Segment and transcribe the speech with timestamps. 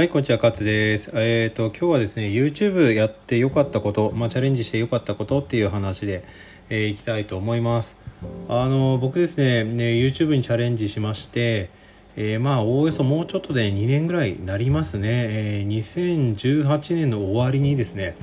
[0.00, 1.10] はい、こんにちは、勝です。
[1.12, 6.24] えっ、ー、と、今日はですね、YouTube やってよかったこと、まあ、チャレンジしてよかったことっていう話で、
[6.70, 8.00] えー、いきたいと思います。
[8.48, 11.68] あの、僕ですね、ね YouTube にチャレンジしまして、
[12.16, 15.08] えー、まあ、おおよそもうちょっとで2年ぐらいなりますね。
[15.10, 18.16] え、2018年の終わりにですね、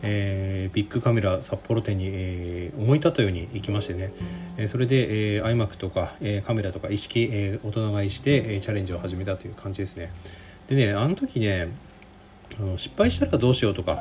[0.00, 4.14] えー、ビッグカメラ札幌店に、え、思い立ったように行きましてね、
[4.56, 10.10] え、それで、えー、iMac とか、え、カメラとか一式、え、大人買いして、え、チャレンジを始めたという感じですね。
[10.68, 11.68] でねあの時ね
[12.58, 13.98] あの失敗したらどうしようとか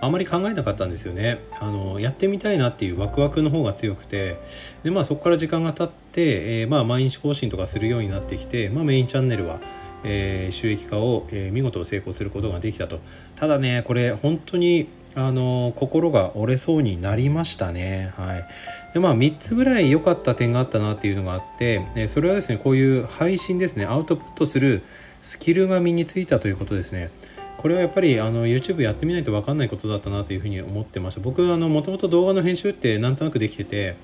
[0.00, 1.40] あまり考えなかったんですよね。
[1.60, 4.38] あのやってみたいなっていうワクワクの方が強くて
[4.82, 9.60] で、まあ、そこから時間が経って、えー、まあ、毎日更新とかするようになってきて、まあ、メインチャンネルは、
[10.04, 13.00] えー、収益化を、えー、見事成功することができたと。
[13.36, 18.12] ただねこれ本当にあの心が折れそうになりましたね。
[18.16, 18.46] はい。
[18.94, 24.82] で、まあ、3つぐらい良かった点があったなっていうのがあって、それはですね、こういう配信ですね、アウトプットする
[25.22, 27.10] スキルが身についたということですね。
[27.64, 33.96] これはやっぱりあの YouTube やってみないと分かんないことだったなというふうに思ってました僕はもともと動画の編集ってなんとなくできてて、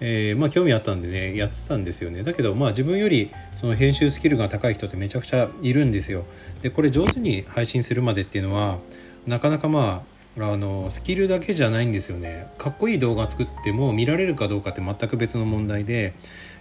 [0.00, 6.24] えー、まあ、興味あったんでねやってたんですよねだけどまあ自分よりその編集スキルが高い人ってめちゃくちゃいるんですよ
[6.62, 8.78] でこれ上手に配信するまでっていうのは
[9.24, 16.12] なかなかまああのスキルだけじゃないんですよねかっこいい動画作っても見られるかどうかって全く別の問題で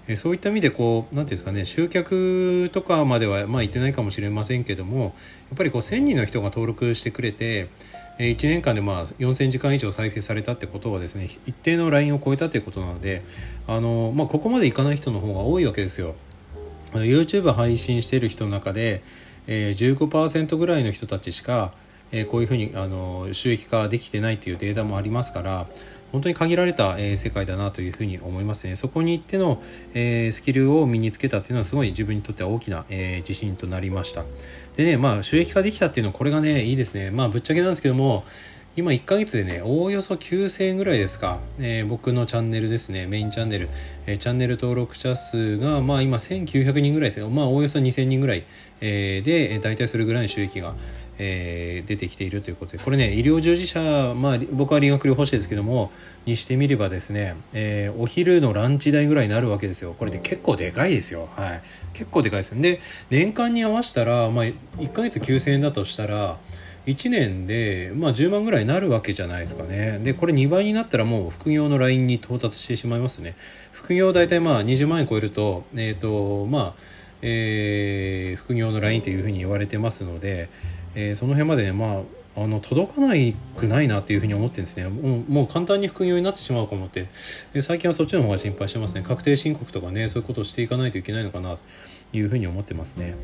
[0.08, 5.10] えそういった意味でこう何ていうんですかね集客とかまではまあ言ってないかもしれませんけどもや
[5.56, 7.68] っぱりこう1,000人の人が登録してくれて
[8.20, 13.24] 1年間でまあ4,000時間以上再生されたってことはですね一定のラインを超えたということなので
[13.68, 16.16] あの、まあ、ここまでいかない人の方が多いわけですよ。
[16.94, 19.02] YouTube 配信してる人の中で、
[19.48, 21.74] え、15%ぐらいの人たちしか、
[22.12, 25.68] えー、こういうふうにあの収益化できてないというデータもありますから
[26.12, 28.78] 本当に限られた、え世界だなというふうに思いますね。
[28.78, 29.62] そこに行っての、
[29.94, 34.24] えスキルを身につけたっていうのはすごい自分にとっては大きな、え自信となりました。
[34.78, 37.12] でねまあ収益化できたっていうのはこれがねいいですね。
[37.12, 38.24] まあぶっちゃけなんですけども
[38.78, 43.08] 今1ヶ月でねおおよそ9000円ぐらいですか、えー、僕のチャンネルですね。
[43.08, 43.70] メインチャンネル、
[44.06, 47.30] えー、チャンネル登録者数がまあ今1900人ぐらいですよ。
[47.30, 48.44] まあおおよそ2000人ぐらい、
[48.82, 50.74] えー、で大体それぐらいの収益が、
[51.20, 52.80] えー、出てきているということで。
[52.80, 55.90] これね医療従事者、まあ、僕は理学療法士ですけども
[56.26, 59.96] にしてみればですね、えー、お昼のランチ代ぐらいになるわけですよ。
[59.98, 61.30] これで結構でかいですよ。
[61.32, 61.62] はい。
[61.94, 62.62] 結構でかいです。
[62.62, 66.38] で年間に合わせたら、まあ、1ヶ月9000円だとしたら
[66.86, 70.00] 1年で、まあ、10万ぐらいになるわけじゃないですかね。
[70.04, 73.36] でこれ2倍になったらもう副業のラインに到達してしまいますね。
[73.72, 76.74] 副業大体まあ20万円超えるとえっ、ー、とまあ
[77.22, 80.50] えー、副業のラインというふうに言われてますので、
[80.94, 82.02] えー、その辺までねまあ
[82.38, 84.90] あの届かないくないなっていうふうに思ってるんですね。
[84.90, 87.08] もうもう簡単に副業になってしまうかもって。
[87.54, 89.02] で最近はそっちの方が心配してますね。
[89.02, 91.60] 確定申告とかねそういうことをしていかないといけないのかなと
[92.12, 93.16] いうふうに思ってますね。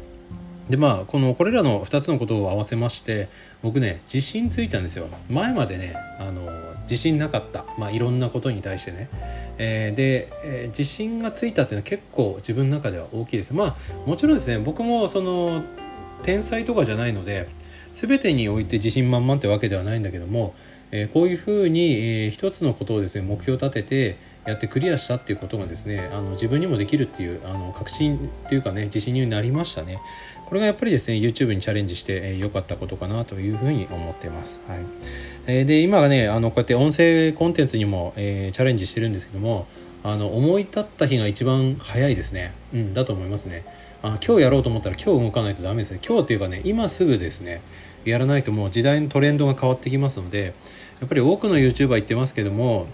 [0.70, 3.28] でまあこのこれらの2つのことを合わせまして
[3.62, 5.08] 僕ね自信ついたんですよ。
[5.30, 6.50] 前までねあの
[6.84, 9.10] 自信なかった、まあ、いろんなことに対してね、
[9.58, 13.54] えー、で、えー、自信がついたっていうのは結構自分の中では大きいです。
[13.54, 15.64] まあもちろんですね僕もその
[16.24, 17.48] 天才とかじゃないので
[17.92, 20.54] 全てにおいて自信満々ってわけではないんだけども、
[20.92, 24.16] え、こういうふうに、えー、一つのことをですね目標を立てて
[24.46, 30.00] やってクリアしたっていうことがですねあの自分にもできるっていうあの確信というかね自信になりましたね。
[30.46, 34.80] これがやっぱりですね YouTube にチャレンジして良、えー、かったことかなというふうに思ってます、はい。
[35.48, 39.68] えー、で今はねあのこうやって音声コンテンツにも、え、チャレンジしてるんですけども
[40.04, 42.54] あの思い立った日が一番早いですね。
[42.74, 43.64] うんだと思いますね。
[44.04, 46.00] あ今日やろうと思ったら今日動かないとダメですね。
[46.06, 47.62] 今日っていうかね今すぐですね。
[48.06, 50.54] やらないともう時代のトレンドが変わってきますので
[51.00, 52.88] やっぱり多くの YouTuber 言ってますけども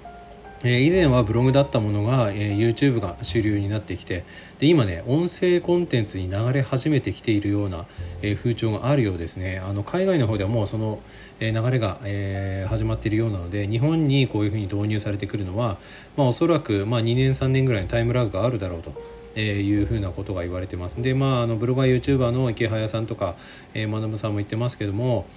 [0.63, 4.23] え以前はブログだったものが、え YouTube が主流になってきて
[4.59, 7.85] で今ね音声コンテンツに流れ始めてきているような、
[8.21, 10.99] え風潮があるようですねあの海外の方ではもうその、
[11.39, 15.77] え流れが、え始まっているようなので日本にこういうふうに導入されてくるのは、
[16.15, 18.91] まあ、おそらく、まあ、2年3年ぐらいのタイムラグがあるだろうと。
[19.39, 23.35] え、いうふうなことが言われてますでまああのブロガー YouTuber の池早さんとか、
[23.75, 25.27] えー、学さんも言ってますけども、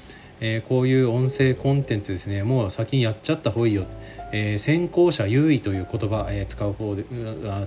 [0.40, 3.86] えー、こういう音声コンテンツですねもう先にやっちゃった方がいいよ、
[4.32, 7.04] えー、先行者優位という言葉、えー、使う方で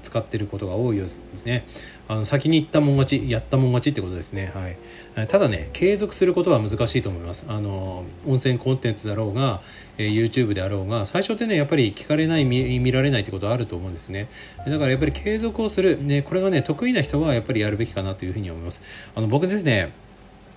[0.02, 1.66] 使ってることが多いようですね。
[2.08, 4.52] あの先に行ったもん勝ちやったもん勝ちってことですね。
[4.54, 5.28] はい。
[5.28, 7.46] ただね継続することは難しいと思います。
[7.48, 9.62] あの音声コンテンツだろうが、
[9.98, 14.28] え、YouTube であろうが最初ってねやっぱり聞かれない見見られないってことはあると思うんですね。
[14.66, 18.84] だからやっぱり継続をする、ね、これがね得意な人はやっぱりやるべきかなというふうに思います。
[19.16, 19.94] あの僕ですね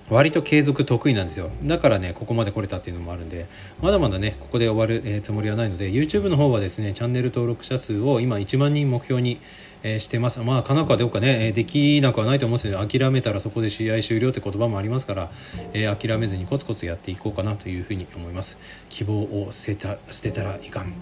[0.08, 1.50] 割と継続得意なんですよ。
[1.64, 3.46] だからねここまで来れたっていうのもあるんで
[3.82, 9.40] まだまだねここで終わる、えー、つもりはないので YouTube の方はですねチャンネル登録者数を今1万人目標に、
[9.82, 10.40] えー、してます。
[10.40, 15.30] まあかなかどうかねえできなくはないと思うんですけど諦めたらそこで試合終了って言葉もありますから、
[15.72, 18.58] えー、諦めずにコツコツやっていこうかなというふうに思います。
[18.88, 20.92] 希望を捨てた捨てたらいかん。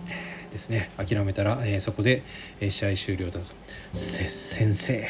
[0.54, 0.88] ですね。
[0.96, 2.22] 諦めたら、えー、そこで、
[2.60, 3.54] え、試合終了だぞ。
[3.92, 4.94] 先生。
[4.94, 5.00] っ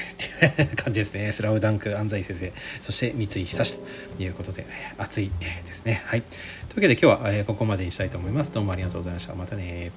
[0.56, 1.30] ていう 感じですね。
[1.32, 2.52] スラムダンク安西先生。
[2.80, 3.78] そして三井久志
[4.16, 4.66] ということで
[4.98, 5.30] 熱い
[5.64, 6.02] ですね。
[6.06, 6.22] はい。
[6.22, 6.40] という
[6.76, 8.52] わけで今日は、えー、ここまでにしたいと思います。
[8.52, 9.34] どうもありがとうございました。
[9.34, 9.92] またね